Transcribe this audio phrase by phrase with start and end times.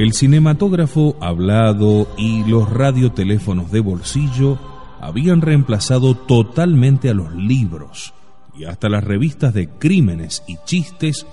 [0.00, 4.58] El cinematógrafo hablado y los radioteléfonos de bolsillo
[4.98, 8.14] habían reemplazado totalmente a los libros
[8.56, 11.26] y hasta las revistas de crímenes y chistes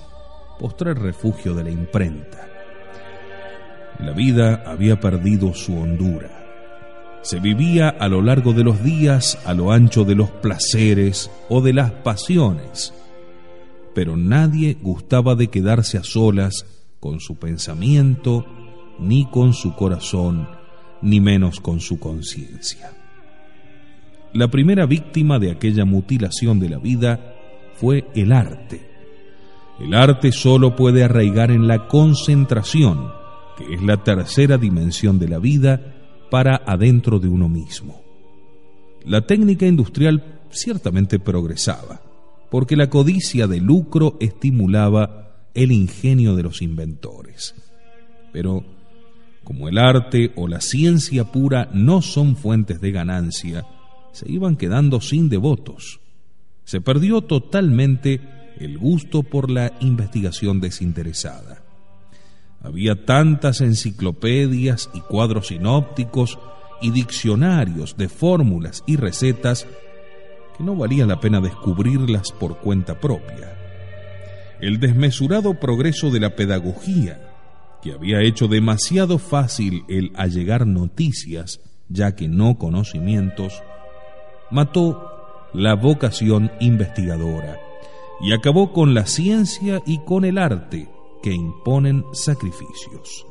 [0.59, 2.45] postrar refugio de la imprenta.
[3.99, 6.45] La vida había perdido su hondura.
[7.21, 11.61] Se vivía a lo largo de los días, a lo ancho de los placeres o
[11.61, 12.93] de las pasiones,
[13.95, 16.65] pero nadie gustaba de quedarse a solas
[16.99, 18.45] con su pensamiento,
[18.99, 20.47] ni con su corazón,
[21.01, 22.91] ni menos con su conciencia.
[24.33, 27.35] La primera víctima de aquella mutilación de la vida
[27.75, 28.81] fue el arte.
[29.79, 33.11] El arte solo puede arraigar en la concentración,
[33.57, 35.95] que es la tercera dimensión de la vida,
[36.29, 38.01] para adentro de uno mismo.
[39.05, 42.01] La técnica industrial ciertamente progresaba,
[42.49, 47.55] porque la codicia de lucro estimulaba el ingenio de los inventores.
[48.31, 48.63] Pero
[49.47, 53.65] como el arte o la ciencia pura no son fuentes de ganancia,
[54.11, 56.01] se iban quedando sin devotos.
[56.65, 58.19] Se perdió totalmente
[58.59, 61.63] el gusto por la investigación desinteresada.
[62.61, 66.37] Había tantas enciclopedias y cuadros sinópticos
[66.81, 69.65] y diccionarios de fórmulas y recetas
[70.57, 73.57] que no valía la pena descubrirlas por cuenta propia.
[74.59, 77.36] El desmesurado progreso de la pedagogía
[77.81, 83.61] que había hecho demasiado fácil el allegar noticias, ya que no conocimientos,
[84.51, 87.59] mató la vocación investigadora
[88.21, 90.89] y acabó con la ciencia y con el arte
[91.21, 93.25] que imponen sacrificios.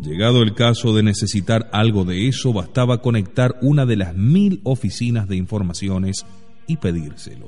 [0.00, 5.28] Llegado el caso de necesitar algo de eso, bastaba conectar una de las mil oficinas
[5.28, 6.26] de informaciones
[6.66, 7.46] y pedírselo.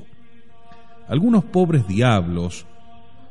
[1.09, 2.67] Algunos pobres diablos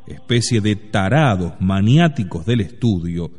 [0.08, 3.32] especie de tarados maniáticos del estudio,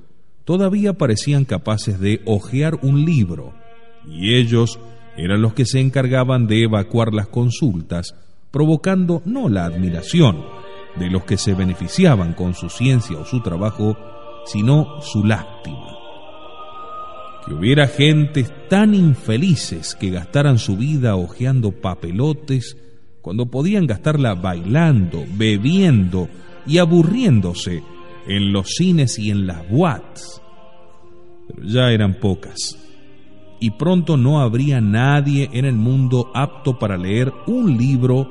[0.44, 3.54] todavía parecían capaces de hojear un libro,
[4.08, 4.78] y ellos
[5.16, 8.14] eran los que se encargaban de evacuar las consultas,
[8.50, 10.44] provocando no la admiración
[10.98, 13.96] de los que se beneficiaban con su ciencia o su trabajo,
[14.46, 15.94] sino su lástima.
[17.44, 22.76] Que hubiera gentes tan infelices que gastaran su vida hojeando papelotes
[23.22, 26.28] cuando podían gastarla bailando, bebiendo,
[26.66, 27.82] y aburriéndose
[28.26, 30.40] en los cines y en las boates.
[31.48, 32.78] Pero ya eran pocas.
[33.60, 38.28] Y pronto no habría nadie en el mundo apto para leer un libro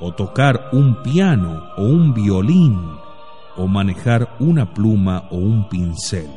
[0.00, 2.78] o tocar un piano o un violín
[3.56, 6.28] o manejar una pluma o un pincel.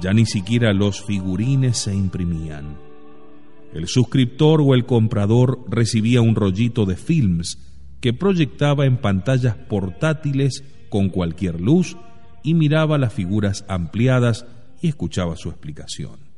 [0.00, 2.76] Ya ni siquiera los figurines se imprimían.
[3.72, 7.67] El suscriptor o el comprador recibía un rollito de films
[8.00, 11.96] que proyectaba en pantallas portátiles con cualquier luz
[12.42, 14.46] y miraba las figuras ampliadas
[14.80, 16.28] y escuchaba su explicación.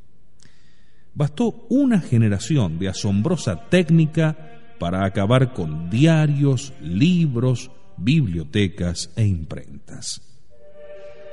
[1.13, 4.37] Bastó una generación de asombrosa técnica
[4.79, 10.21] para acabar con diarios, libros, bibliotecas e imprentas.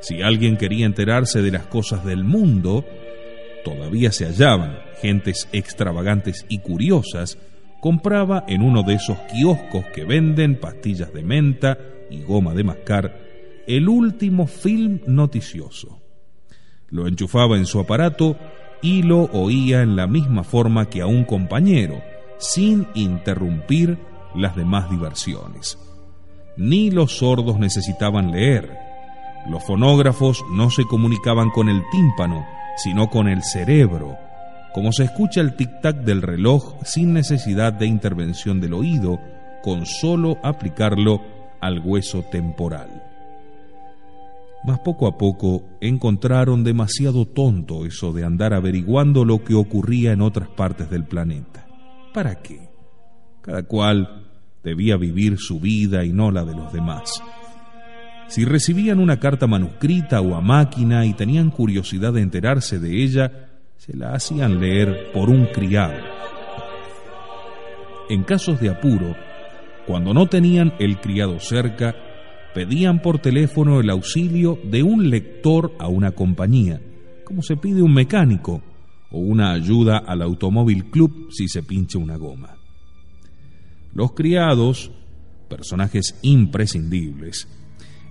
[0.00, 2.84] Si alguien quería enterarse de las cosas del mundo,
[3.64, 7.38] todavía se hallaban gentes extravagantes y curiosas
[7.80, 11.78] compraba en uno de esos kioscos que venden pastillas de menta
[12.10, 13.18] y goma de mascar
[13.66, 16.00] el último film noticioso.
[16.88, 18.36] Lo enchufaba en su aparato
[18.80, 22.00] y lo oía en la misma forma que a un compañero,
[22.38, 23.98] sin interrumpir
[24.34, 25.78] las demás diversiones.
[26.56, 28.76] Ni los sordos necesitaban leer.
[29.48, 32.46] Los fonógrafos no se comunicaban con el tímpano,
[32.76, 34.16] sino con el cerebro,
[34.74, 39.18] como se escucha el tic-tac del reloj sin necesidad de intervención del oído,
[39.62, 41.20] con solo aplicarlo
[41.60, 43.02] al hueso temporal.
[44.64, 50.20] Mas poco a poco encontraron demasiado tonto eso de andar averiguando lo que ocurría en
[50.20, 51.66] otras partes del planeta.
[52.12, 52.68] ¿Para qué?
[53.40, 54.26] Cada cual
[54.64, 57.22] debía vivir su vida y no la de los demás.
[58.28, 63.47] Si recibían una carta manuscrita o a máquina y tenían curiosidad de enterarse de ella,
[63.78, 65.96] se la hacían leer por un criado.
[68.10, 69.16] En casos de apuro,
[69.86, 71.94] cuando no tenían el criado cerca,
[72.54, 76.80] pedían por teléfono el auxilio de un lector a una compañía,
[77.24, 78.62] como se pide un mecánico,
[79.10, 82.56] o una ayuda al automóvil club si se pincha una goma.
[83.94, 84.90] Los criados,
[85.48, 87.48] personajes imprescindibles,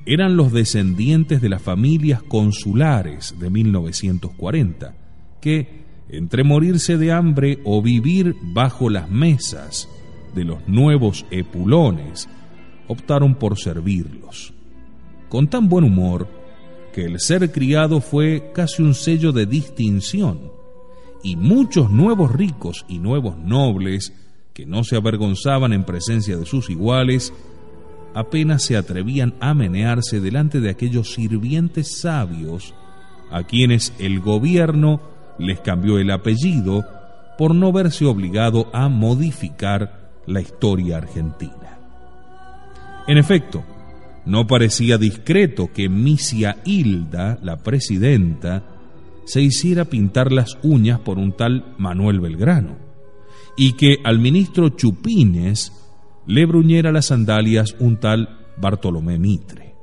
[0.06, 5.07] eran los descendientes de las familias consulares de 1940,
[5.42, 9.90] que, entre morirse de hambre o vivir bajo las mesas
[10.34, 12.30] de los nuevos epulones,
[12.88, 14.54] optaron por servirlos.
[15.30, 16.28] Con tan buen humor
[16.94, 20.52] que el ser criado fue casi un sello de distinción,
[21.24, 24.14] y muchos nuevos ricos y nuevos nobles,
[24.54, 27.34] que no se avergonzaban en presencia de sus iguales,
[28.14, 32.74] apenas se atrevían a menearse delante de aquellos sirvientes sabios
[33.30, 35.02] a quienes el gobierno
[35.40, 36.86] les cambió el apellido
[37.38, 41.80] por no verse obligado a modificar la historia argentina.
[43.08, 43.64] En efecto,
[44.26, 48.64] no parecía discreto que Misia Hilda, la presidenta,
[49.26, 52.78] se hiciera pintar las uñas por un tal Manuel Belgrano,
[53.56, 55.72] y que al ministro Chupines
[56.26, 59.76] le bruñera las sandalias un tal Bartolomé Mitre.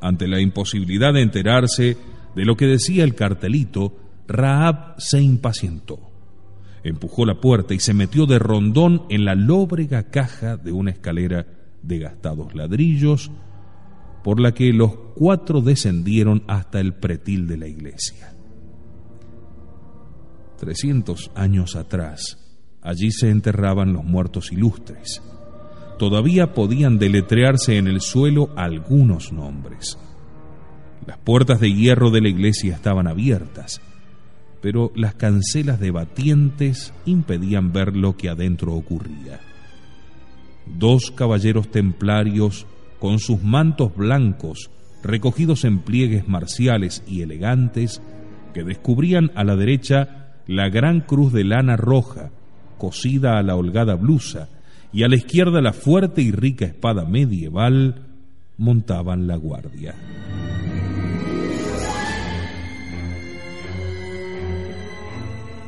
[0.00, 1.96] Ante la imposibilidad de enterarse
[2.34, 3.94] de lo que decía el cartelito,
[4.28, 5.98] Raab se impacientó.
[6.82, 11.46] Empujó la puerta y se metió de rondón en la lóbrega caja de una escalera
[11.82, 13.30] de gastados ladrillos,
[14.22, 18.34] por la que los cuatro descendieron hasta el pretil de la iglesia.
[20.58, 22.38] Trescientos años atrás,
[22.82, 25.22] allí se enterraban los muertos ilustres.
[25.98, 29.98] Todavía podían deletrearse en el suelo algunos nombres.
[31.06, 33.80] Las puertas de hierro de la iglesia estaban abiertas,
[34.66, 39.38] pero las cancelas de batientes impedían ver lo que adentro ocurría.
[40.66, 42.66] Dos caballeros templarios,
[42.98, 44.68] con sus mantos blancos
[45.04, 48.02] recogidos en pliegues marciales y elegantes,
[48.54, 52.32] que descubrían a la derecha la gran cruz de lana roja,
[52.76, 54.48] cosida a la holgada blusa,
[54.92, 58.02] y a la izquierda la fuerte y rica espada medieval,
[58.56, 59.94] montaban la guardia.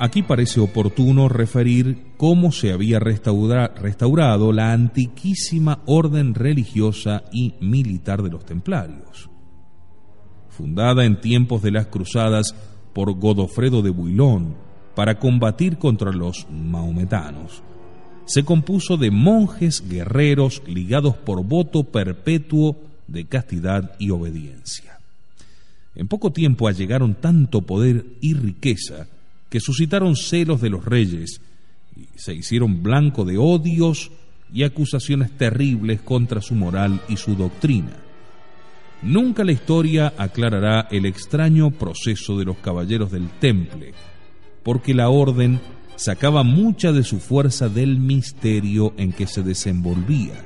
[0.00, 8.31] Aquí parece oportuno referir cómo se había restaurado la antiquísima orden religiosa y militar de
[8.31, 9.29] los templarios.
[10.50, 12.55] Fundada en tiempos de las cruzadas
[12.93, 14.55] por Godofredo de Builón
[14.95, 17.65] para combatir contra los maometanos,
[18.25, 22.77] se compuso de monjes guerreros ligados por voto perpetuo
[23.09, 24.99] de castidad y obediencia.
[25.97, 29.09] En poco tiempo allegaron tanto poder y riqueza
[29.49, 31.41] que suscitaron celos de los reyes
[32.17, 34.11] se hicieron blanco de odios
[34.53, 37.93] y acusaciones terribles contra su moral y su doctrina.
[39.03, 43.93] Nunca la historia aclarará el extraño proceso de los caballeros del Temple,
[44.62, 45.61] porque la orden
[45.97, 50.44] sacaba mucha de su fuerza del misterio en que se desenvolvía.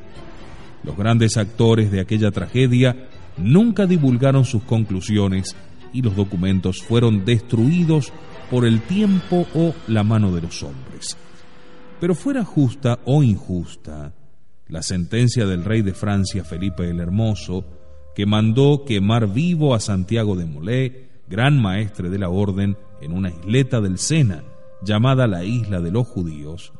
[0.85, 3.09] Los grandes actores de aquella tragedia
[3.39, 5.57] nunca divulgaron sus conclusiones
[5.93, 8.13] y los documentos fueron destruidos
[8.53, 11.17] por el tiempo o la mano de los hombres.
[11.99, 14.13] Pero fuera justa o injusta,
[14.69, 17.65] la sentencia del rey de Francia Felipe el Hermoso,
[18.15, 23.31] que mandó quemar vivo a Santiago de Molé, gran maestre de la orden, en una
[23.31, 24.45] isleta del Sena,
[24.83, 26.75] llamada la isla de los judíos,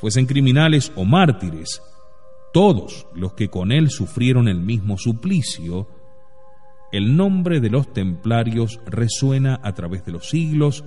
[0.00, 1.80] fuesen criminales o mártires,
[2.52, 5.86] todos los que con él sufrieron el mismo suplicio,
[6.92, 10.84] el nombre de los templarios resuena a través de los siglos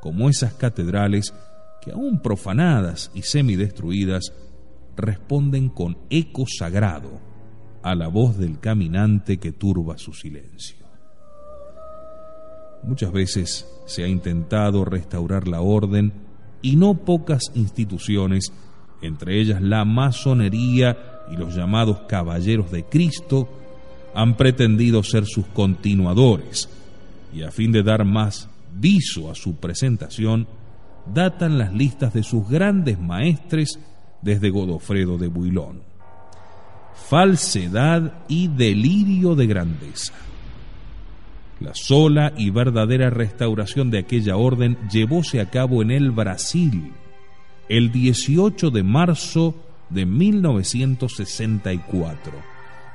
[0.00, 1.34] como esas catedrales
[1.80, 4.32] que aún profanadas y semidestruidas
[4.96, 7.20] responden con eco sagrado
[7.82, 10.76] a la voz del caminante que turba su silencio.
[12.82, 16.12] Muchas veces se ha intentado restaurar la orden
[16.62, 18.52] y no pocas instituciones,
[19.02, 23.48] entre ellas la masonería y los llamados caballeros de Cristo,
[24.14, 26.68] han pretendido ser sus continuadores
[27.32, 30.46] y a fin de dar más viso a su presentación,
[31.12, 33.78] datan las listas de sus grandes maestres
[34.22, 35.82] desde Godofredo de Builón.
[37.08, 40.12] Falsedad y delirio de grandeza.
[41.60, 46.92] La sola y verdadera restauración de aquella orden llevóse a cabo en el Brasil
[47.68, 49.54] el 18 de marzo
[49.90, 52.32] de 1964,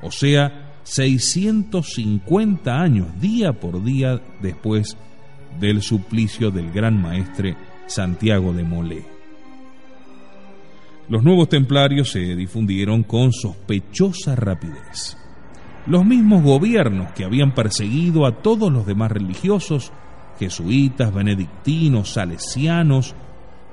[0.02, 4.96] o sea, 650 años, día por día después
[5.58, 9.04] del suplicio del gran maestre Santiago de Molé.
[11.08, 15.16] Los nuevos templarios se difundieron con sospechosa rapidez.
[15.88, 19.92] Los mismos gobiernos que habían perseguido a todos los demás religiosos,
[20.38, 23.16] jesuitas, benedictinos, salesianos,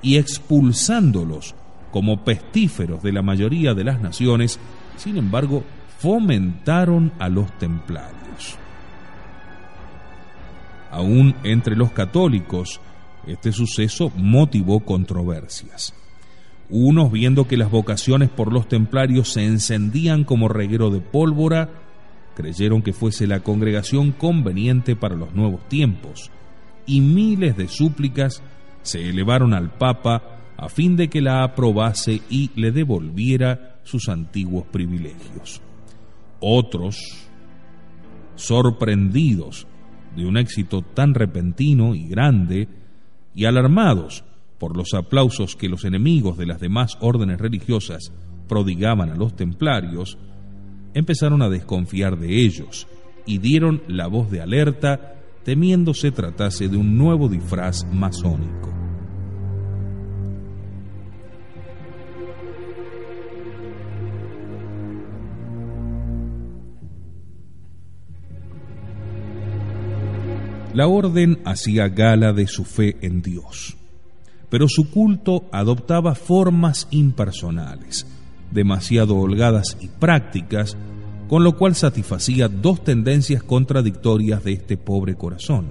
[0.01, 1.53] y expulsándolos
[1.91, 4.59] como pestíferos de la mayoría de las naciones,
[4.97, 5.63] sin embargo,
[6.03, 8.57] fomentaron a los templarios.
[10.91, 12.81] Aún entre los católicos,
[13.25, 15.93] este suceso motivó controversias.
[16.69, 21.69] Unos, viendo que las vocaciones por los templarios se encendían como reguero de pólvora,
[22.35, 26.31] creyeron que fuese la congregación conveniente para los nuevos tiempos,
[26.85, 28.43] y miles de súplicas
[28.81, 30.21] se elevaron al Papa
[30.57, 35.61] a fin de que la aprobase y le devolviera sus antiguos privilegios.
[36.45, 36.97] Otros,
[38.35, 39.65] sorprendidos
[40.13, 42.67] de un éxito tan repentino y grande,
[43.33, 44.25] y alarmados
[44.59, 48.11] por los aplausos que los enemigos de las demás órdenes religiosas
[48.49, 50.17] prodigaban a los templarios,
[50.93, 52.87] empezaron a desconfiar de ellos
[53.25, 58.82] y dieron la voz de alerta temiendo se tratase de un nuevo disfraz masónico.
[70.73, 73.77] La orden hacía gala de su fe en Dios,
[74.49, 78.07] pero su culto adoptaba formas impersonales,
[78.49, 80.75] demasiado holgadas y prácticas,
[81.27, 85.67] con lo cual satisfacía dos tendencias contradictorias de este pobre corazón.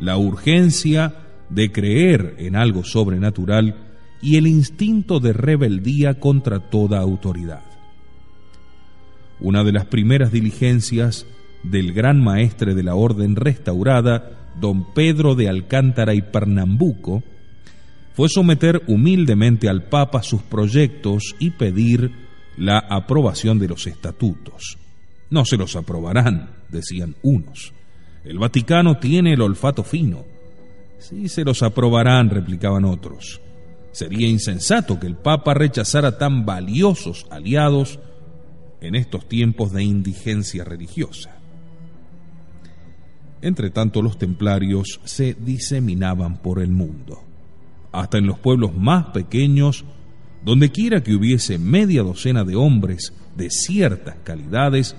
[0.00, 1.14] La urgencia
[1.48, 7.62] de creer en algo sobrenatural y el instinto de rebeldía contra toda autoridad.
[9.38, 11.24] Una de las primeras diligencias
[11.62, 17.22] del gran maestre de la orden restaurada, don Pedro de Alcántara y Pernambuco,
[18.14, 22.12] fue someter humildemente al Papa sus proyectos y pedir
[22.56, 24.78] la aprobación de los estatutos.
[25.30, 27.72] No se los aprobarán, decían unos.
[28.24, 30.24] El Vaticano tiene el olfato fino.
[30.98, 33.40] Sí se los aprobarán, replicaban otros.
[33.92, 37.98] Sería insensato que el Papa rechazara tan valiosos aliados
[38.80, 41.41] en estos tiempos de indigencia religiosa.
[43.42, 47.20] Entre tanto, los templarios se diseminaban por el mundo.
[47.90, 49.84] Hasta en los pueblos más pequeños,
[50.44, 54.96] donde quiera que hubiese media docena de hombres de ciertas calidades,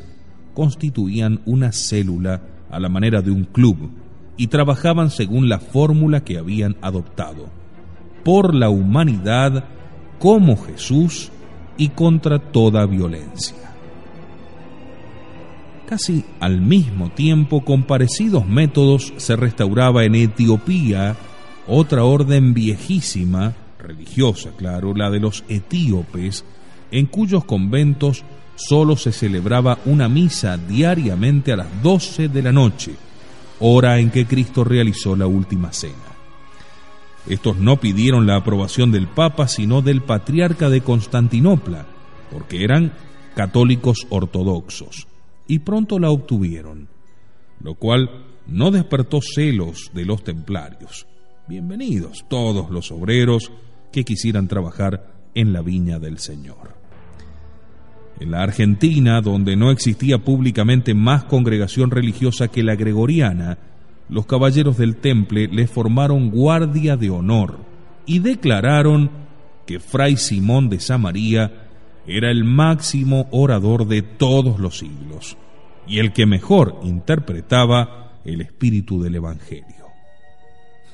[0.54, 3.92] constituían una célula a la manera de un club
[4.36, 7.50] y trabajaban según la fórmula que habían adoptado,
[8.26, 9.66] por la humanidad
[10.20, 11.32] como Jesús
[11.78, 13.73] y contra toda violencia.
[15.94, 21.16] Casi al mismo tiempo, con parecidos métodos, se restauraba en Etiopía
[21.68, 26.46] otra orden viejísima, religiosa, claro, la de los etíopes,
[26.90, 28.24] en cuyos conventos
[28.56, 32.96] solo se celebraba una misa diariamente a las doce de la noche,
[33.60, 35.94] hora en que Cristo realizó la última cena.
[37.28, 41.86] Estos no pidieron la aprobación del Papa, sino del patriarca de Constantinopla,
[42.32, 42.94] porque eran
[43.36, 45.06] católicos ortodoxos
[45.54, 46.88] y pronto la obtuvieron,
[47.62, 48.10] lo cual
[48.48, 51.06] no despertó celos de los templarios.
[51.48, 53.52] Bienvenidos todos los obreros
[53.92, 56.74] que quisieran trabajar en la viña del Señor.
[58.20, 63.60] En la Argentina, donde no existía públicamente más congregación religiosa que la gregoriana,
[64.10, 67.60] los caballeros del temple le formaron guardia de honor
[68.08, 69.12] y declararon
[69.68, 71.63] que Fray Simón de Samaría
[72.08, 75.38] era el máximo orador de todos los siglos
[75.88, 79.88] y el que mejor interpretaba el espíritu del Evangelio.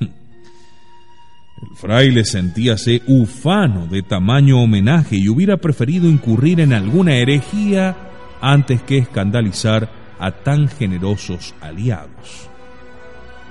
[0.00, 7.96] El fraile sentíase ufano de tamaño homenaje y hubiera preferido incurrir en alguna herejía
[8.40, 12.48] antes que escandalizar a tan generosos aliados.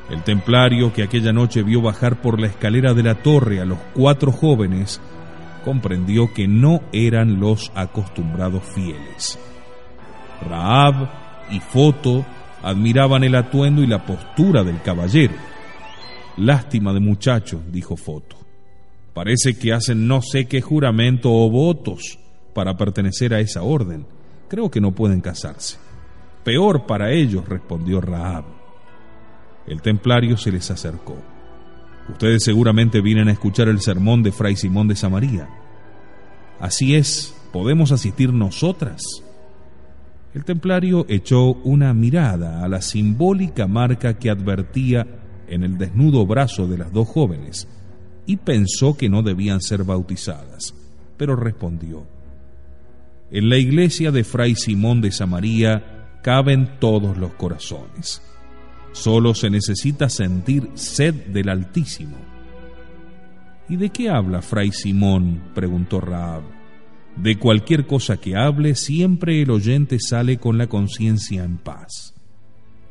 [0.09, 3.77] El templario que aquella noche vio bajar por la escalera de la torre a los
[3.93, 4.99] cuatro jóvenes
[5.59, 9.39] comprendió que no eran los acostumbrados fieles.
[10.47, 11.09] Raab
[11.51, 12.25] y Foto
[12.63, 15.33] admiraban el atuendo y la postura del caballero.
[16.37, 18.37] Lástima de muchachos, dijo Foto.
[19.13, 22.19] Parece que hacen no sé qué juramento o votos
[22.53, 24.05] para pertenecer a esa orden.
[24.47, 25.77] Creo que no pueden casarse.
[26.43, 28.45] Peor para ellos, respondió Raab.
[29.67, 31.17] El templario se les acercó.
[32.11, 35.47] Ustedes seguramente vienen a escuchar el sermón de Fray Simón de Samaría.
[36.59, 39.01] Así es, ¿podemos asistir nosotras?
[40.33, 45.07] El templario echó una mirada a la simbólica marca que advertía
[45.47, 47.67] en el desnudo brazo de las dos jóvenes
[48.25, 50.75] y pensó que no debían ser bautizadas,
[51.17, 52.05] pero respondió,
[53.31, 58.21] En la iglesia de Fray Simón de Samaría caben todos los corazones.
[58.91, 62.17] Solo se necesita sentir sed del Altísimo.
[63.69, 65.41] ¿Y de qué habla Fray Simón?
[65.53, 66.41] preguntó Raab.
[67.15, 72.15] De cualquier cosa que hable, siempre el oyente sale con la conciencia en paz.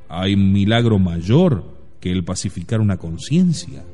[0.08, 3.84] Hay milagro mayor que el pacificar una conciencia.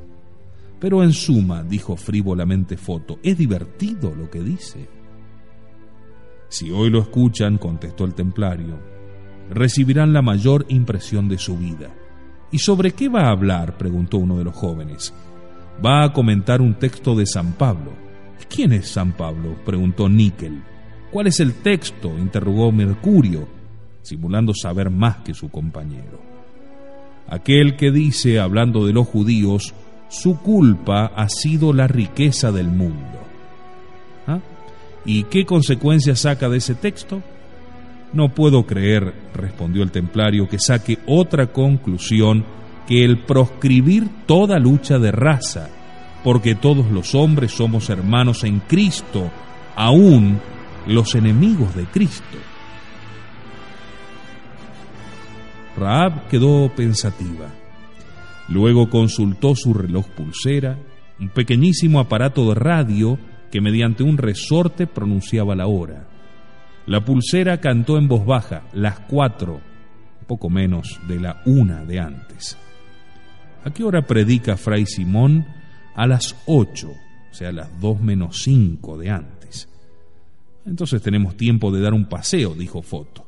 [0.81, 4.89] Pero en suma, dijo frívolamente Foto, es divertido lo que dice.
[6.49, 8.79] Si hoy lo escuchan, contestó el templario,
[9.55, 11.91] recibirán la mayor impresión de su vida.
[12.51, 13.79] ¿Y sobre qué va a hablar?
[13.79, 15.15] preguntó uno de los jóvenes.
[15.85, 17.93] Va a comentar un texto de San Pablo.
[18.49, 19.57] ¿Quién es San Pablo?
[19.65, 20.63] preguntó Níquel.
[21.11, 22.17] ¿Cuál es el texto?
[22.19, 23.49] interrogó Mercurio,
[24.03, 26.21] simulando saber más que su compañero.
[27.29, 29.75] Aquel que dice, hablando de los judíos,
[30.09, 33.19] su culpa ha sido la riqueza del mundo.
[34.27, 34.41] ¿Ah?
[35.05, 37.23] ¿Y qué consecuencia saca de ese texto?
[38.15, 42.45] No puedo creer, respondió el templario, que saque otra conclusión
[42.87, 45.69] que el proscribir toda lucha de raza,
[46.23, 49.33] porque todos los hombres somos hermanos en Cristo,
[49.75, 50.41] aún
[50.87, 52.39] los enemigos de Cristo.
[55.77, 57.49] Raab quedó pensativa.
[58.49, 60.79] Luego consultó su reloj pulsera,
[61.19, 63.19] un pequeñísimo aparato de radio
[63.51, 66.14] que mediante un resorte pronunciaba la hora.
[66.87, 69.61] La pulsera cantó en voz baja, las cuatro,
[70.27, 72.59] poco menos de la una de antes.
[73.65, 75.47] ¿A qué hora predica Fray Simón?
[75.95, 79.69] A las ocho, o sea, las dos menos cinco de antes.
[80.67, 83.27] Entonces tenemos tiempo de dar un paseo, dijo Foto.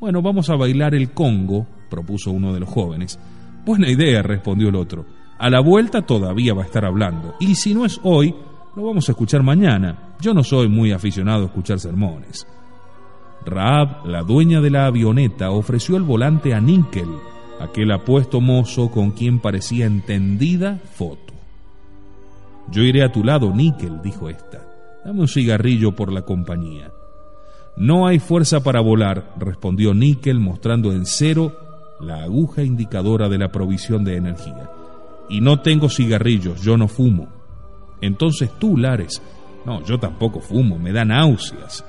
[0.00, 3.18] Bueno, vamos a bailar el Congo, propuso uno de los jóvenes.
[3.64, 5.06] Buena idea, respondió el otro.
[5.38, 7.34] A la vuelta todavía va a estar hablando.
[7.38, 8.34] Y si no es hoy,
[8.74, 10.16] lo vamos a escuchar mañana.
[10.20, 12.46] Yo no soy muy aficionado a escuchar sermones.
[13.46, 17.08] Raab, la dueña de la avioneta, ofreció el volante a Nickel,
[17.60, 21.32] aquel apuesto mozo con quien parecía entendida foto.
[22.70, 24.66] Yo iré a tu lado, Nickel, dijo ésta.
[25.04, 26.90] Dame un cigarrillo por la compañía.
[27.76, 31.56] No hay fuerza para volar, respondió Nickel mostrando en cero
[32.00, 34.68] la aguja indicadora de la provisión de energía.
[35.28, 37.28] Y no tengo cigarrillos, yo no fumo.
[38.00, 39.22] Entonces tú, Lares.
[39.64, 41.84] No, yo tampoco fumo, me da náuseas.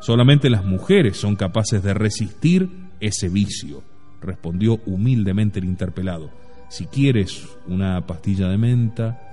[0.00, 3.82] Solamente las mujeres son capaces de resistir ese vicio,
[4.20, 6.30] respondió humildemente el interpelado.
[6.68, 9.26] Si quieres una pastilla de menta.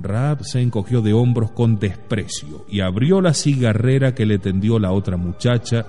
[0.00, 4.90] Raab se encogió de hombros con desprecio y abrió la cigarrera que le tendió la
[4.90, 5.86] otra muchacha,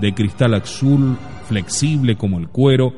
[0.00, 2.92] de cristal azul, flexible como el cuero,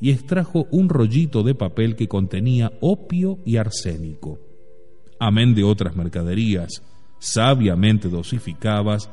[0.00, 4.40] y extrajo un rollito de papel que contenía opio y arsénico.
[5.20, 6.82] Amén de otras mercaderías,
[7.18, 9.10] sabiamente dosificadas,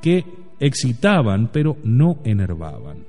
[0.00, 0.24] que
[0.60, 3.06] excitaban pero no enervaban.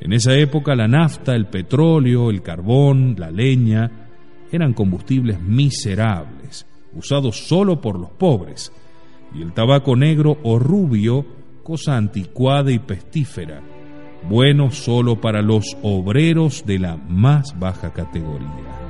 [0.00, 4.08] En esa época la nafta, el petróleo, el carbón, la leña
[4.50, 8.72] eran combustibles miserables, usados solo por los pobres,
[9.34, 11.24] y el tabaco negro o rubio,
[11.62, 13.62] cosa anticuada y pestífera,
[14.28, 18.81] bueno solo para los obreros de la más baja categoría.